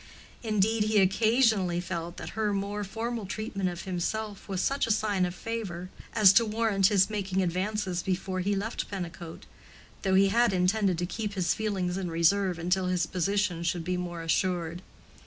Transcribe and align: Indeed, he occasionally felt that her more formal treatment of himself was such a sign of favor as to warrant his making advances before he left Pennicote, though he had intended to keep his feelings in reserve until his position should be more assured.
Indeed, 0.41 0.85
he 0.85 0.97
occasionally 0.97 1.79
felt 1.79 2.17
that 2.17 2.29
her 2.31 2.53
more 2.55 2.83
formal 2.83 3.27
treatment 3.27 3.69
of 3.69 3.83
himself 3.83 4.49
was 4.49 4.59
such 4.59 4.87
a 4.87 4.91
sign 4.91 5.27
of 5.27 5.35
favor 5.35 5.91
as 6.15 6.33
to 6.33 6.43
warrant 6.43 6.87
his 6.87 7.07
making 7.11 7.43
advances 7.43 8.01
before 8.01 8.39
he 8.39 8.55
left 8.55 8.89
Pennicote, 8.89 9.45
though 10.01 10.15
he 10.15 10.29
had 10.29 10.53
intended 10.53 10.97
to 10.97 11.05
keep 11.05 11.33
his 11.35 11.53
feelings 11.53 11.97
in 11.97 12.09
reserve 12.09 12.57
until 12.57 12.87
his 12.87 13.05
position 13.05 13.61
should 13.61 13.83
be 13.83 13.95
more 13.95 14.23
assured. 14.23 14.81